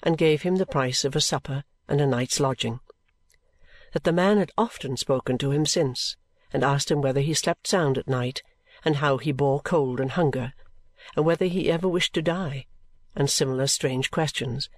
and 0.03 0.19
gave 0.19 0.43
him 0.43 0.57
the 0.57 0.67
price 0.67 1.05
of 1.05 1.15
a 1.15 1.21
supper 1.21 1.65
and 1.89 2.01
a 2.01 2.07
night's 2.07 2.41
lodging. 2.41 2.81
That 3.93 4.05
the 4.05 4.13
man 4.13 4.39
had 4.39 4.53
often 4.57 4.97
spoken 4.97 5.39
to 5.39 5.51
him 5.51 5.67
since, 5.67 6.17
and 6.53 6.65
asked 6.65 6.91
him 6.91 7.01
whether 7.01 7.21
he 7.21 7.35
slept 7.35 7.67
sound 7.67 7.99
at 7.99 8.09
night, 8.09 8.43
and 8.85 8.97
how 8.97 9.19
he 9.19 9.33
bore 9.33 9.61
cold 9.61 10.01
and 10.01 10.11
hunger, 10.11 10.55
and 11.15 11.25
whether 11.25 11.47
he 11.47 11.71
ever 11.71 11.89
wished 11.89 12.15
to 12.15 12.23
die, 12.23 12.67
and 13.15 13.29
similar 13.29 13.67
strange 13.67 14.11
questions. 14.11 14.69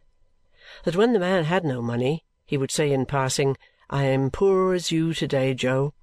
That 0.84 0.96
when 0.96 1.12
the 1.12 1.18
man 1.18 1.44
had 1.44 1.64
no 1.64 1.80
money, 1.80 2.24
he 2.44 2.56
would 2.56 2.70
say 2.70 2.92
in 2.92 3.06
passing, 3.06 3.56
I 3.88 4.04
am 4.04 4.30
poor 4.30 4.74
as 4.74 4.90
you 4.90 5.14
to-day, 5.14 5.54
Jo. 5.54 5.94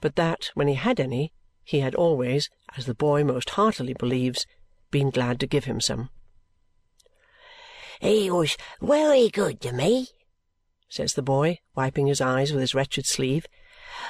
But 0.00 0.16
that, 0.16 0.50
when 0.54 0.68
he 0.68 0.74
had 0.74 1.00
any, 1.00 1.32
he 1.64 1.80
had 1.80 1.94
always, 1.94 2.50
as 2.76 2.86
the 2.86 2.94
boy 2.94 3.24
most 3.24 3.50
heartily 3.50 3.94
believes, 3.94 4.46
been 4.90 5.10
glad 5.10 5.40
to 5.40 5.46
give 5.46 5.64
him 5.64 5.80
some. 5.80 6.10
"He 8.00 8.30
was 8.30 8.56
wery 8.80 9.30
good 9.30 9.60
to 9.62 9.72
me," 9.72 10.08
says 10.92 11.14
the 11.14 11.22
boy, 11.22 11.58
wiping 11.74 12.06
his 12.06 12.20
eyes 12.20 12.52
with 12.52 12.60
his 12.60 12.74
wretched 12.74 13.06
sleeve. 13.06 13.46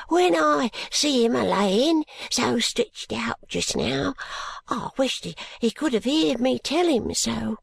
"When 0.09 0.35
I 0.35 0.73
see 0.91 1.25
him 1.25 1.37
a 1.37 1.45
layin 1.45 2.03
so 2.29 2.59
stretched 2.59 3.12
out 3.12 3.39
just 3.47 3.77
now, 3.77 4.17
I 4.67 4.89
wished 4.99 5.29
he 5.61 5.71
could 5.71 5.93
have 5.93 6.03
heerd 6.03 6.41
me 6.41 6.59
tell 6.59 6.89
him 6.89 7.15
so. 7.15 7.59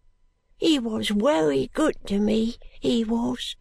He 0.55 0.79
was 0.79 1.11
wery 1.11 1.69
good 1.73 1.97
to 2.07 2.17
me, 2.17 2.59
he 2.79 3.03
was." 3.03 3.57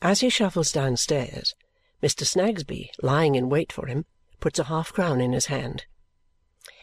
As 0.00 0.20
he 0.20 0.28
shuffles 0.28 0.70
downstairs, 0.70 1.56
Mr. 2.00 2.24
Snagsby, 2.24 2.92
lying 3.02 3.34
in 3.34 3.48
wait 3.48 3.72
for 3.72 3.88
him, 3.88 4.06
puts 4.38 4.60
a 4.60 4.64
half-crown 4.70 5.20
in 5.20 5.32
his 5.32 5.46
hand. 5.46 5.86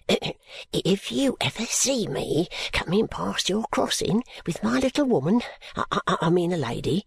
"If 0.73 1.13
you 1.13 1.37
ever 1.39 1.65
see 1.65 2.07
me 2.07 2.49
coming 2.73 3.07
past 3.07 3.47
your 3.47 3.63
crossing 3.71 4.25
with 4.45 4.63
my 4.63 4.79
little 4.79 5.05
woman 5.05 5.43
I 5.77 6.01
I 6.07 6.29
mean 6.29 6.51
a 6.51 6.57
lady," 6.57 7.05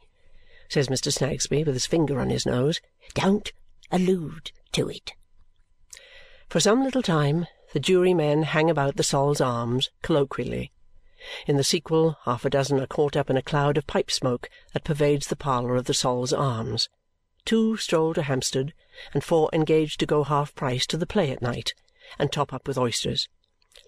says 0.71 0.89
Mr. 0.89 1.13
Snagsby 1.13 1.65
with 1.65 1.75
his 1.75 1.85
finger 1.85 2.19
on 2.19 2.31
his 2.31 2.47
nose, 2.47 2.81
"don't 3.13 3.53
allude 3.91 4.53
to 4.73 4.89
it." 4.89 5.13
For 6.49 6.61
some 6.61 6.83
little 6.83 7.03
time 7.03 7.47
the 7.75 7.81
jurymen 7.81 8.45
hang 8.45 8.71
about 8.71 8.97
the 8.97 9.03
Sol's 9.03 9.41
Arms 9.41 9.91
colloquially. 10.01 10.73
In 11.47 11.57
the 11.57 11.65
sequel, 11.65 12.17
half 12.25 12.47
a 12.47 12.51
dozen 12.51 12.81
are 12.81 12.87
caught 12.87 13.15
up 13.15 13.29
in 13.29 13.37
a 13.37 13.43
cloud 13.43 13.77
of 13.77 13.87
pipe 13.87 14.11
smoke 14.11 14.49
that 14.73 14.85
pervades 14.85 15.27
the 15.27 15.37
parlour 15.37 15.77
of 15.77 15.85
the 15.85 15.93
Sol's 15.93 16.33
Arms. 16.33 16.89
Two 17.45 17.77
stroll 17.77 18.15
to 18.15 18.23
Hampstead, 18.23 18.73
and 19.13 19.23
four 19.23 19.51
engage 19.53 19.97
to 19.99 20.07
go 20.07 20.25
half 20.25 20.55
price 20.55 20.87
to 20.87 20.97
the 20.97 21.07
play 21.07 21.31
at 21.31 21.43
night 21.43 21.75
and 22.19 22.33
top 22.33 22.53
up 22.53 22.67
with 22.67 22.79
oysters. 22.79 23.29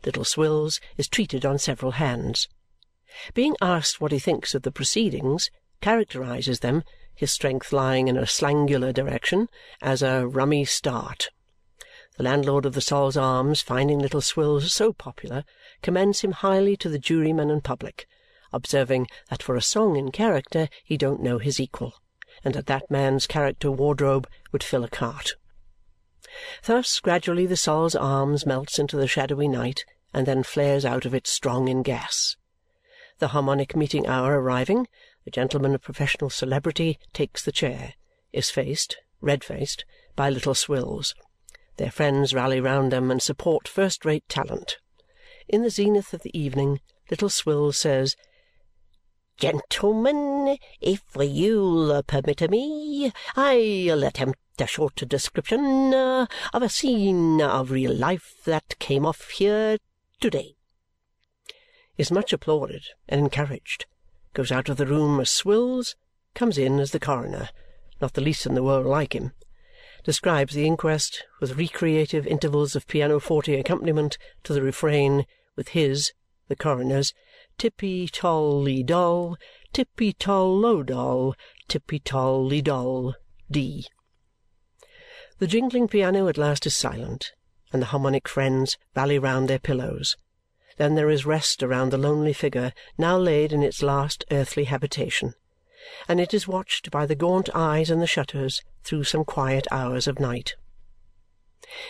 Little 0.04 0.24
Swills 0.24 0.80
is 0.96 1.08
treated 1.08 1.46
on 1.46 1.58
several 1.58 1.92
hands. 1.92 2.48
Being 3.34 3.56
asked 3.60 4.00
what 4.00 4.12
he 4.12 4.18
thinks 4.18 4.54
of 4.54 4.62
the 4.62 4.72
proceedings, 4.72 5.50
characterizes 5.82 6.60
them, 6.60 6.82
his 7.14 7.30
strength 7.30 7.72
lying 7.72 8.08
in 8.08 8.16
a 8.16 8.22
slangular 8.22 8.94
direction, 8.94 9.48
as 9.82 10.02
a 10.02 10.26
rummy 10.26 10.64
start. 10.64 11.28
The 12.16 12.22
landlord 12.22 12.64
of 12.64 12.74
the 12.74 12.80
Sol's 12.80 13.16
Arms, 13.16 13.60
finding 13.60 13.98
Little 13.98 14.20
Swills 14.20 14.72
so 14.72 14.92
popular, 14.92 15.44
commends 15.82 16.20
him 16.20 16.32
highly 16.32 16.76
to 16.78 16.88
the 16.88 16.98
jurymen 16.98 17.50
and 17.50 17.64
public, 17.64 18.06
observing 18.52 19.08
that 19.30 19.42
for 19.42 19.56
a 19.56 19.62
song 19.62 19.96
in 19.96 20.10
character 20.10 20.68
he 20.84 20.96
don't 20.96 21.22
know 21.22 21.38
his 21.38 21.58
equal, 21.58 21.94
and 22.44 22.54
that 22.54 22.66
that 22.66 22.90
man's 22.90 23.26
character 23.26 23.70
wardrobe 23.70 24.28
would 24.52 24.62
fill 24.62 24.84
a 24.84 24.88
cart. 24.88 25.32
Thus, 26.64 27.00
gradually 27.00 27.46
the 27.46 27.56
Sol's 27.56 27.94
Arms 27.94 28.46
melts 28.46 28.78
into 28.78 28.96
the 28.96 29.08
shadowy 29.08 29.48
night 29.48 29.84
and 30.14 30.26
then 30.26 30.42
flares 30.42 30.84
out 30.84 31.04
of 31.04 31.14
it 31.14 31.26
strong 31.26 31.68
in 31.68 31.82
gas. 31.82 32.36
The 33.18 33.28
Harmonic 33.28 33.76
meeting 33.76 34.06
hour 34.06 34.40
arriving, 34.40 34.86
the 35.24 35.30
gentleman 35.30 35.74
of 35.74 35.82
professional 35.82 36.30
celebrity 36.30 36.98
takes 37.12 37.44
the 37.44 37.52
chair, 37.52 37.94
is 38.32 38.50
faced, 38.50 38.96
red-faced, 39.20 39.84
by 40.16 40.28
Little 40.28 40.54
Swills. 40.54 41.14
Their 41.76 41.90
friends 41.90 42.34
rally 42.34 42.60
round 42.60 42.92
them 42.92 43.10
and 43.10 43.22
support 43.22 43.66
first-rate 43.66 44.28
talent. 44.28 44.78
In 45.48 45.62
the 45.62 45.70
zenith 45.70 46.12
of 46.12 46.22
the 46.22 46.38
evening, 46.38 46.80
Little 47.10 47.28
Swills 47.28 47.78
says, 47.78 48.16
"Gentlemen, 49.38 50.58
if 50.80 51.02
you'll 51.18 52.02
permit 52.02 52.50
me, 52.50 53.12
I'll 53.34 54.04
attempt 54.04 54.38
a 54.58 54.66
short 54.66 54.96
description 54.96 55.94
of 55.94 56.62
a 56.62 56.68
scene 56.68 57.40
of 57.40 57.70
real 57.70 57.94
life 57.94 58.34
that 58.44 58.78
came 58.78 59.06
off 59.06 59.30
here 59.30 59.78
to-day." 60.20 60.56
Is 61.96 62.10
much 62.10 62.32
applauded 62.32 62.84
and 63.08 63.20
encouraged. 63.20 63.86
Goes 64.34 64.50
out 64.50 64.68
of 64.68 64.78
the 64.78 64.86
room 64.86 65.20
as 65.20 65.30
Swills. 65.30 65.94
Comes 66.34 66.56
in 66.56 66.80
as 66.80 66.92
the 66.92 67.00
coroner, 67.00 67.50
not 68.00 68.14
the 68.14 68.22
least 68.22 68.46
in 68.46 68.54
the 68.54 68.62
world 68.62 68.86
like 68.86 69.14
him. 69.14 69.32
Describes 70.04 70.54
the 70.54 70.66
inquest, 70.66 71.24
with 71.40 71.56
recreative 71.56 72.26
intervals 72.26 72.74
of 72.74 72.88
pianoforte 72.88 73.54
accompaniment 73.54 74.16
to 74.44 74.54
the 74.54 74.62
refrain, 74.62 75.26
with 75.54 75.68
his, 75.68 76.12
the 76.48 76.56
coroner's, 76.56 77.12
tippy-toll-ly-doll, 77.58 79.36
tippy-toll-lo-doll, 79.72 81.34
tippy-toll-ly-doll, 81.68 83.14
D. 83.50 83.86
The 85.38 85.46
jingling 85.46 85.88
piano 85.88 86.28
at 86.28 86.38
last 86.38 86.66
is 86.66 86.74
silent, 86.74 87.32
and 87.72 87.82
the 87.82 87.86
Harmonic 87.86 88.26
friends 88.26 88.78
rally 88.96 89.18
round 89.18 89.48
their 89.48 89.58
pillows. 89.58 90.16
Then 90.76 90.94
there 90.94 91.10
is 91.10 91.26
rest 91.26 91.62
around 91.62 91.90
the 91.90 91.98
lonely 91.98 92.32
figure 92.32 92.72
now 92.96 93.18
laid 93.18 93.52
in 93.52 93.62
its 93.62 93.82
last 93.82 94.24
earthly 94.30 94.64
habitation, 94.64 95.34
and 96.08 96.20
it 96.20 96.32
is 96.32 96.48
watched 96.48 96.90
by 96.90 97.06
the 97.06 97.14
gaunt 97.14 97.50
eyes 97.54 97.90
in 97.90 98.00
the 98.00 98.06
shutters 98.06 98.62
through 98.82 99.04
some 99.04 99.24
quiet 99.24 99.66
hours 99.70 100.06
of 100.06 100.18
night. 100.18 100.56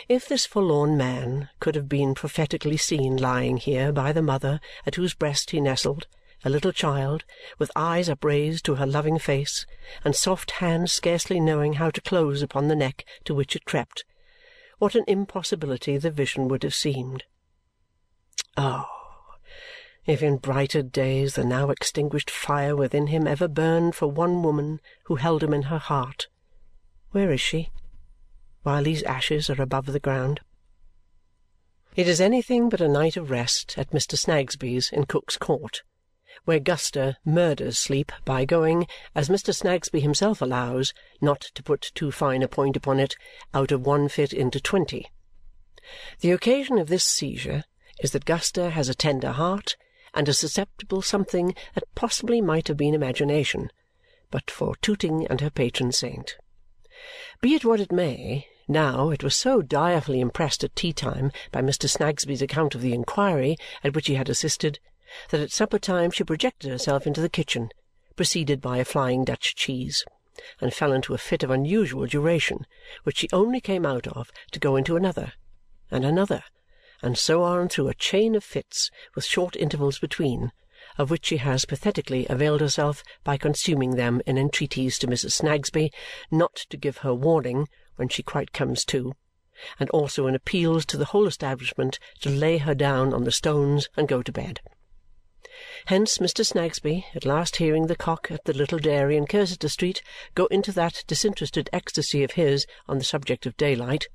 If 0.08 0.28
this 0.28 0.46
forlorn 0.46 0.96
man 0.96 1.48
could 1.60 1.74
have 1.74 1.88
been 1.88 2.14
prophetically 2.14 2.76
seen 2.76 3.16
lying 3.16 3.56
here 3.56 3.92
by 3.92 4.12
the 4.12 4.22
mother 4.22 4.60
at 4.86 4.96
whose 4.96 5.14
breast 5.14 5.50
he 5.50 5.60
nestled, 5.60 6.06
a 6.44 6.50
little 6.50 6.72
child, 6.72 7.24
with 7.58 7.70
eyes 7.76 8.08
upraised 8.08 8.64
to 8.64 8.76
her 8.76 8.86
loving 8.86 9.18
face, 9.18 9.64
and 10.04 10.14
soft 10.16 10.52
hands 10.52 10.92
scarcely 10.92 11.40
knowing 11.40 11.74
how 11.74 11.90
to 11.90 12.00
close 12.00 12.42
upon 12.42 12.68
the 12.68 12.76
neck 12.76 13.04
to 13.24 13.34
which 13.34 13.54
it 13.54 13.64
crept, 13.64 14.04
what 14.78 14.94
an 14.94 15.04
impossibility 15.06 15.96
the 15.96 16.10
vision 16.10 16.48
would 16.48 16.62
have 16.62 16.74
seemed! 16.74 17.24
Oh! 18.56 18.86
If 20.04 20.22
in 20.22 20.36
brighter 20.36 20.82
days 20.82 21.36
the 21.36 21.44
now 21.44 21.70
extinguished 21.70 22.28
fire 22.28 22.74
within 22.74 23.06
him 23.06 23.26
ever 23.26 23.48
burned 23.48 23.94
for 23.94 24.08
one 24.08 24.42
woman 24.42 24.80
who 25.04 25.14
held 25.14 25.42
him 25.42 25.54
in 25.54 25.62
her 25.62 25.78
heart, 25.78 26.26
where 27.12 27.30
is 27.30 27.40
she, 27.40 27.70
while 28.62 28.82
these 28.82 29.02
ashes 29.04 29.48
are 29.48 29.62
above 29.62 29.86
the 29.86 30.00
ground? 30.00 30.40
It 31.94 32.08
is 32.08 32.20
anything 32.20 32.68
but 32.68 32.80
a 32.80 32.88
night 32.88 33.16
of 33.16 33.30
rest 33.30 33.78
at 33.78 33.90
Mr. 33.90 34.18
Snagsby's 34.18 34.90
in 34.90 35.04
Cook's 35.04 35.36
Court, 35.36 35.82
where 36.44 36.58
Guster 36.58 37.16
murders 37.24 37.78
sleep 37.78 38.10
by 38.24 38.44
going, 38.44 38.86
as 39.14 39.28
Mr. 39.28 39.54
Snagsby 39.54 40.00
himself 40.00 40.42
allows, 40.42 40.92
not 41.20 41.40
to 41.40 41.62
put 41.62 41.92
too 41.94 42.10
fine 42.10 42.42
a 42.42 42.48
point 42.48 42.76
upon 42.76 42.98
it, 42.98 43.14
out 43.54 43.70
of 43.70 43.86
one 43.86 44.08
fit 44.08 44.32
into 44.32 44.60
twenty. 44.60 45.10
The 46.20 46.32
occasion 46.32 46.78
of 46.78 46.88
this 46.88 47.04
seizure 47.04 47.64
is 48.00 48.12
that 48.12 48.24
Guster 48.24 48.70
has 48.70 48.88
a 48.88 48.94
tender 48.94 49.32
heart 49.32 49.76
and 50.14 50.28
a 50.28 50.34
susceptible 50.34 51.02
something 51.02 51.54
that 51.74 51.94
possibly 51.94 52.40
might 52.40 52.68
have 52.68 52.76
been 52.76 52.94
imagination, 52.94 53.70
but 54.30 54.50
for 54.50 54.76
Tooting 54.76 55.26
and 55.28 55.40
her 55.40 55.50
patron 55.50 55.92
saint. 55.92 56.36
Be 57.40 57.54
it 57.54 57.64
what 57.64 57.80
it 57.80 57.92
may, 57.92 58.46
now, 58.68 59.10
it 59.10 59.24
was 59.24 59.34
so 59.34 59.60
direfully 59.60 60.20
impressed 60.20 60.62
at 60.62 60.76
tea-time 60.76 61.32
by 61.50 61.60
Mr. 61.60 61.88
Snagsby's 61.88 62.42
account 62.42 62.74
of 62.74 62.80
the 62.80 62.94
inquiry 62.94 63.56
at 63.82 63.94
which 63.94 64.06
he 64.06 64.14
had 64.14 64.28
assisted 64.28 64.78
that 65.30 65.40
at 65.40 65.50
supper-time 65.50 66.10
she 66.10 66.24
projected 66.24 66.70
herself 66.70 67.06
into 67.06 67.20
the 67.20 67.28
kitchen, 67.28 67.70
preceded 68.16 68.60
by 68.60 68.78
a 68.78 68.84
flying 68.84 69.24
Dutch 69.24 69.54
cheese, 69.54 70.04
and 70.60 70.72
fell 70.72 70.92
into 70.92 71.12
a 71.12 71.18
fit 71.18 71.42
of 71.42 71.50
unusual 71.50 72.06
duration, 72.06 72.66
which 73.02 73.18
she 73.18 73.28
only 73.32 73.60
came 73.60 73.84
out 73.84 74.06
of 74.06 74.30
to 74.52 74.60
go 74.60 74.76
into 74.76 74.96
another, 74.96 75.32
and 75.90 76.04
another, 76.04 76.44
and 77.02 77.18
so 77.18 77.42
on 77.42 77.68
through 77.68 77.88
a 77.88 77.94
chain 77.94 78.34
of 78.34 78.44
fits 78.44 78.90
with 79.14 79.24
short 79.24 79.56
intervals 79.56 79.98
between, 79.98 80.52
of 80.98 81.10
which 81.10 81.26
she 81.26 81.38
has 81.38 81.64
pathetically 81.64 82.26
availed 82.28 82.60
herself 82.60 83.02
by 83.24 83.36
consuming 83.36 83.96
them 83.96 84.20
in 84.26 84.38
entreaties 84.38 84.98
to 84.98 85.06
Mrs. 85.06 85.32
Snagsby 85.32 85.90
not 86.30 86.54
to 86.54 86.76
give 86.76 86.98
her 86.98 87.14
warning 87.14 87.68
when 87.96 88.08
she 88.08 88.22
quite 88.22 88.52
comes 88.52 88.84
to, 88.86 89.14
and 89.78 89.90
also 89.90 90.26
in 90.26 90.34
appeals 90.34 90.86
to 90.86 90.96
the 90.96 91.06
whole 91.06 91.26
establishment 91.26 91.98
to 92.20 92.30
lay 92.30 92.58
her 92.58 92.74
down 92.74 93.12
on 93.12 93.24
the 93.24 93.32
stones 93.32 93.88
and 93.96 94.08
go 94.08 94.22
to 94.22 94.32
bed. 94.32 94.60
Hence 95.86 96.18
Mr. 96.18 96.46
Snagsby, 96.46 97.06
at 97.14 97.24
last 97.24 97.56
hearing 97.56 97.86
the 97.86 97.96
cock 97.96 98.30
at 98.30 98.44
the 98.44 98.52
little 98.52 98.78
dairy 98.78 99.16
in 99.16 99.26
Cursitor 99.26 99.68
Street 99.68 100.02
go 100.34 100.46
into 100.46 100.72
that 100.72 101.04
disinterested 101.06 101.68
ecstasy 101.72 102.24
of 102.24 102.32
his 102.32 102.66
on 102.88 102.98
the 102.98 103.04
subject 103.04 103.46
of 103.46 103.56
daylight, 103.56 104.08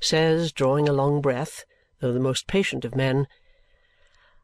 says, 0.00 0.52
drawing 0.52 0.88
a 0.88 0.92
long 0.92 1.20
breath, 1.20 1.64
though 2.04 2.12
the 2.12 2.20
most 2.20 2.46
patient 2.46 2.84
of 2.84 2.94
men, 2.94 3.26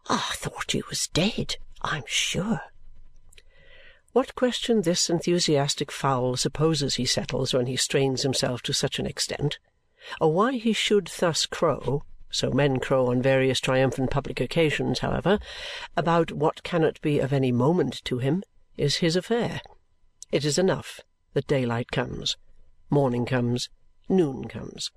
"I 0.08 0.32
thought 0.32 0.72
you 0.72 0.82
was 0.88 1.08
dead, 1.08 1.56
I'm 1.82 2.04
sure." 2.06 2.62
What 4.12 4.34
question 4.34 4.80
this 4.80 5.10
enthusiastic 5.10 5.92
fowl 5.92 6.38
supposes 6.38 6.94
he 6.94 7.04
settles 7.04 7.52
when 7.52 7.66
he 7.66 7.76
strains 7.76 8.22
himself 8.22 8.62
to 8.62 8.72
such 8.72 8.98
an 8.98 9.04
extent, 9.04 9.58
or 10.22 10.32
why 10.32 10.52
he 10.52 10.72
should 10.72 11.08
thus 11.18 11.44
crow 11.44 12.02
(so 12.30 12.50
men 12.50 12.80
crow 12.80 13.08
on 13.08 13.20
various 13.20 13.60
triumphant 13.60 14.10
public 14.10 14.40
occasions, 14.40 15.00
however) 15.00 15.38
about 15.98 16.32
what 16.32 16.62
cannot 16.62 16.98
be 17.02 17.18
of 17.18 17.30
any 17.30 17.52
moment 17.52 18.02
to 18.06 18.20
him, 18.20 18.42
is 18.78 18.96
his 19.04 19.16
affair. 19.16 19.60
It 20.32 20.46
is 20.46 20.56
enough 20.56 21.00
that 21.34 21.46
daylight 21.46 21.90
comes, 21.90 22.38
morning 22.88 23.26
comes, 23.26 23.68
noon 24.08 24.48
comes. 24.48 24.90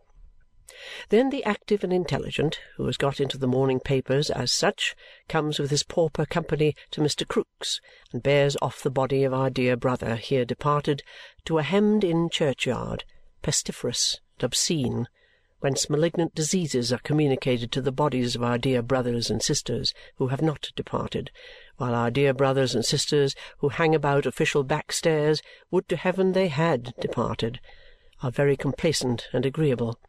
Then 1.10 1.30
the 1.30 1.44
active 1.44 1.84
and 1.84 1.92
intelligent, 1.92 2.58
who 2.78 2.86
has 2.86 2.96
got 2.96 3.20
into 3.20 3.38
the 3.38 3.50
morning 3.50 3.82
papers 3.82 4.30
as 4.30 4.54
such, 4.54 4.96
comes 5.28 5.60
with 5.60 5.72
his 5.72 5.84
pauper 5.84 6.26
company 6.26 6.74
to 6.92 7.02
Mr. 7.02 7.28
Krook's 7.28 7.82
and 8.14 8.24
bears 8.24 8.56
off 8.62 8.82
the 8.82 8.90
body 8.90 9.26
of 9.26 9.34
our 9.34 9.50
dear 9.50 9.76
brother 9.76 10.16
here 10.16 10.46
departed 10.46 11.04
to 11.44 11.58
a 11.58 11.64
hemmed-in 11.64 12.30
churchyard, 12.30 13.04
pestiferous 13.42 14.22
and 14.38 14.46
obscene, 14.46 15.10
whence 15.60 15.90
malignant 15.90 16.34
diseases 16.34 16.94
are 16.94 17.00
communicated 17.00 17.70
to 17.74 17.82
the 17.82 17.92
bodies 17.92 18.34
of 18.34 18.42
our 18.42 18.58
dear 18.58 18.82
brothers 18.82 19.30
and 19.30 19.44
sisters 19.44 19.94
who 20.16 20.30
have 20.30 20.42
not 20.42 20.72
departed, 20.78 21.30
while 21.76 21.94
our 21.94 22.10
dear 22.10 22.34
brothers 22.34 22.74
and 22.74 22.86
sisters 22.86 23.36
who 23.58 23.68
hang 23.68 23.94
about 23.94 24.26
official 24.26 24.64
back-stairs 24.64 25.42
would 25.72 25.90
to 25.90 25.98
heaven 25.98 26.32
they 26.32 26.48
HAD 26.48 26.94
departed, 27.02 27.60
are 28.22 28.32
very 28.32 28.56
complacent 28.56 29.28
and 29.34 29.46
agreeable 29.46 30.00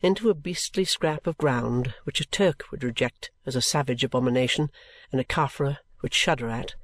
into 0.00 0.30
a 0.30 0.34
beastly 0.34 0.84
scrap 0.84 1.26
of 1.26 1.38
ground 1.38 1.94
which 2.04 2.20
a 2.20 2.26
Turk 2.26 2.64
would 2.70 2.84
reject 2.84 3.30
as 3.44 3.56
a 3.56 3.62
savage 3.62 4.04
abomination 4.04 4.70
and 5.10 5.20
a 5.20 5.24
Caffre 5.24 5.78
would 6.02 6.14
shudder 6.14 6.48
at, 6.48 6.74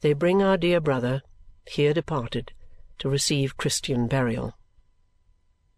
they 0.00 0.12
bring 0.12 0.42
our 0.42 0.56
dear 0.56 0.80
brother, 0.80 1.22
here 1.66 1.94
departed, 1.94 2.52
to 2.98 3.08
receive 3.08 3.56
Christian 3.56 4.08
burial. 4.08 4.54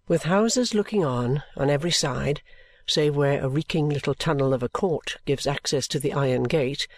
With 0.09 0.25
houses 0.25 0.75
looking 0.75 1.05
on, 1.05 1.43
on 1.57 1.69
every 1.69 1.91
side, 1.91 2.41
save 2.87 3.15
where 3.17 3.43
a 3.43 3.49
reeking 3.49 3.89
little 3.89 4.15
tunnel 4.15 4.55
of 4.55 4.63
a 4.63 4.69
court 4.69 5.19
gives 5.27 5.47
access 5.47 5.87
to 5.89 5.99
the 5.99 6.13
iron 6.15 6.45
gate, 6.45 6.89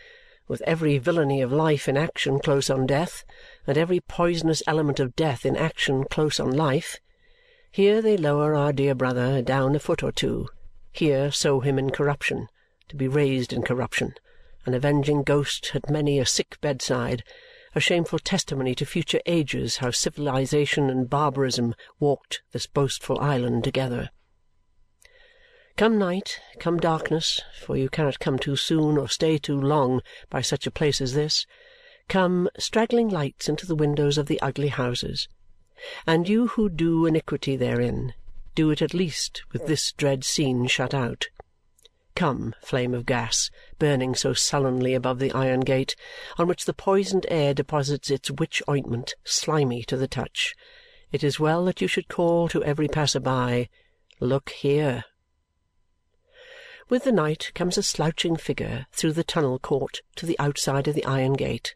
with 0.49 0.63
every 0.63 0.99
villainy 0.99 1.43
of 1.43 1.53
life 1.53 1.89
in 1.89 1.97
action 1.97 2.39
close 2.39 2.71
on 2.71 2.87
death, 2.87 3.25
and 3.67 3.77
every 3.77 4.01
poisonous 4.01 4.63
element 4.67 5.01
of 5.01 5.17
death 5.17 5.45
in 5.45 5.57
action 5.57 6.05
close 6.05 6.39
on 6.39 6.51
life, 6.51 6.99
here 7.77 8.01
they 8.01 8.17
lower 8.17 8.55
our 8.55 8.73
dear 8.73 8.95
brother 8.95 9.43
down 9.43 9.77
a 9.77 9.79
foot 9.79 10.03
or 10.03 10.11
two, 10.11 10.49
here 10.93 11.31
sow 11.31 11.61
him 11.61 11.79
in 11.79 11.91
corruption, 11.91 12.49
to 12.89 12.97
be 12.97 13.07
raised 13.07 13.53
in 13.53 13.61
corruption, 13.61 14.15
an 14.65 14.73
avenging 14.73 15.23
ghost 15.23 15.73
at 15.75 15.91
many 15.91 16.19
a 16.19 16.25
sick 16.25 16.59
bedside, 16.63 17.23
a 17.75 17.81
shameful 17.81 18.19
testimony 18.19 18.75
to 18.75 18.87
future 18.87 19.21
ages 19.27 19.77
how 19.77 19.91
civilization 19.91 20.89
and 20.89 21.11
barbarism 21.11 21.75
walked 22.01 22.41
this 22.53 22.67
boastful 22.67 23.21
island 23.21 23.63
together. 23.63 24.09
Come 25.77 25.99
night, 25.99 26.41
come 26.59 26.79
darkness, 26.79 27.43
for 27.61 27.77
you 27.77 27.91
cannot 27.91 28.21
come 28.21 28.39
too 28.39 28.57
soon 28.57 28.97
or 28.97 29.07
stay 29.07 29.37
too 29.37 29.61
long 29.61 30.01
by 30.31 30.41
such 30.41 30.67
a 30.67 30.71
place 30.71 31.03
as 31.03 31.13
this, 31.13 31.45
come 32.09 32.49
straggling 32.59 33.11
lights 33.11 33.51
into 33.51 33.67
the 33.67 33.77
windows 33.77 34.17
of 34.17 34.29
the 34.29 34.41
ugly 34.41 34.69
houses 34.69 35.29
and 36.07 36.29
you 36.29 36.49
who 36.49 36.69
do 36.69 37.07
iniquity 37.07 37.57
therein, 37.57 38.15
do 38.55 38.71
it 38.71 38.81
at 38.81 38.95
least 38.95 39.43
with 39.53 39.67
this 39.67 39.93
dread 39.93 40.25
scene 40.25 40.67
shut 40.67 40.95
out. 40.95 41.29
Come, 42.15 42.55
flame 42.63 42.95
of 42.95 43.05
gas, 43.07 43.51
burning 43.79 44.15
so 44.15 44.33
sullenly 44.33 44.95
above 44.95 45.19
the 45.19 45.33
iron 45.33 45.61
gate, 45.61 45.95
on 46.39 46.49
which 46.49 46.65
the 46.65 46.73
poisoned 46.73 47.27
air 47.29 47.53
deposits 47.53 48.11
its 48.11 48.31
witch 48.31 48.63
ointment, 48.69 49.15
slimy 49.25 49.83
to 49.85 49.97
the 49.97 50.09
touch, 50.09 50.55
it 51.13 51.23
is 51.23 51.39
well 51.39 51.65
that 51.67 51.81
you 51.81 51.87
should 51.87 52.09
call 52.09 52.49
to 52.49 52.65
every 52.65 52.89
passer-by, 52.89 53.69
Look 54.19 54.51
here! 54.51 55.05
With 56.89 57.05
the 57.05 57.13
night 57.13 57.53
comes 57.55 57.79
a 57.79 57.83
slouching 57.83 58.37
figure 58.37 58.87
through 58.93 59.13
the 59.13 59.25
tunnel 59.25 59.59
court 59.59 60.01
to 60.17 60.27
the 60.27 60.39
outside 60.39 60.89
of 60.89 60.95
the 60.95 61.05
iron 61.05 61.35
gate 61.35 61.75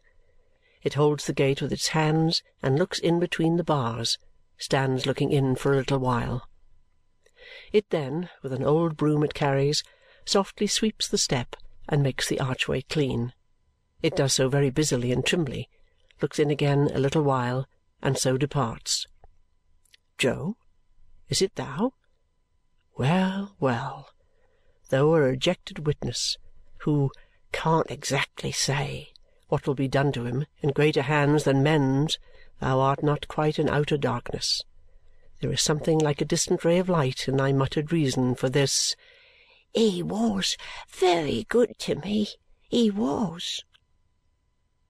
it 0.83 0.95
holds 0.95 1.25
the 1.25 1.33
gate 1.33 1.61
with 1.61 1.71
its 1.71 1.89
hands 1.89 2.41
and 2.61 2.77
looks 2.77 2.99
in 2.99 3.19
between 3.19 3.57
the 3.57 3.63
bars, 3.63 4.17
stands 4.57 5.05
looking 5.05 5.31
in 5.31 5.55
for 5.55 5.73
a 5.73 5.77
little 5.77 5.99
while. 5.99 6.47
It 7.71 7.89
then, 7.89 8.29
with 8.41 8.53
an 8.53 8.63
old 8.63 8.97
broom 8.97 9.23
it 9.23 9.33
carries, 9.33 9.83
softly 10.25 10.67
sweeps 10.67 11.07
the 11.07 11.17
step 11.17 11.55
and 11.89 12.03
makes 12.03 12.27
the 12.27 12.39
archway 12.39 12.81
clean. 12.81 13.33
It 14.01 14.15
does 14.15 14.33
so 14.33 14.49
very 14.49 14.69
busily 14.69 15.11
and 15.11 15.25
trimly, 15.25 15.69
looks 16.21 16.39
in 16.39 16.49
again 16.49 16.89
a 16.93 16.99
little 16.99 17.23
while, 17.23 17.67
and 18.01 18.17
so 18.17 18.37
departs. 18.37 19.05
Jo, 20.17 20.55
is 21.29 21.41
it 21.41 21.55
thou? 21.55 21.93
Well, 22.97 23.55
well, 23.59 24.09
thou 24.89 25.13
a 25.13 25.21
rejected 25.21 25.85
witness, 25.85 26.37
who 26.79 27.11
can't 27.51 27.89
exactly 27.89 28.51
say 28.51 29.09
what 29.51 29.67
will 29.67 29.75
be 29.75 29.89
done 29.89 30.13
to 30.13 30.23
him 30.25 30.45
in 30.61 30.71
greater 30.71 31.01
hands 31.01 31.43
than 31.43 31.61
men's, 31.61 32.17
thou 32.61 32.79
art 32.79 33.03
not 33.03 33.27
quite 33.27 33.59
in 33.59 33.67
outer 33.67 33.97
darkness. 33.97 34.63
There 35.41 35.51
is 35.51 35.61
something 35.61 35.99
like 35.99 36.21
a 36.21 36.25
distant 36.25 36.63
ray 36.63 36.79
of 36.79 36.87
light 36.87 37.27
in 37.27 37.35
thy 37.35 37.51
muttered 37.51 37.91
reason 37.91 38.33
for 38.33 38.47
this. 38.47 38.95
He 39.73 40.01
was 40.01 40.55
very 40.89 41.45
good 41.49 41.77
to 41.79 41.95
me, 41.95 42.29
he 42.69 42.89
was. 42.89 43.65